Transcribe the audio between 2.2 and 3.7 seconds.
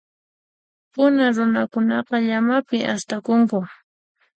llamapi astakunku.